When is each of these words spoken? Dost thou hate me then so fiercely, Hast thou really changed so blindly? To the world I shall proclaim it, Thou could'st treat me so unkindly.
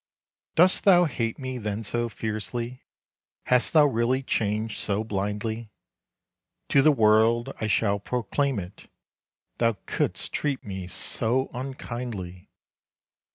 Dost 0.55 0.83
thou 0.83 1.05
hate 1.05 1.37
me 1.37 1.59
then 1.59 1.83
so 1.83 2.09
fiercely, 2.09 2.81
Hast 3.43 3.73
thou 3.73 3.85
really 3.85 4.23
changed 4.23 4.79
so 4.79 5.03
blindly? 5.03 5.69
To 6.69 6.81
the 6.81 6.91
world 6.91 7.53
I 7.61 7.67
shall 7.67 7.99
proclaim 7.99 8.57
it, 8.57 8.89
Thou 9.59 9.77
could'st 9.85 10.33
treat 10.33 10.63
me 10.65 10.87
so 10.87 11.51
unkindly. 11.53 12.49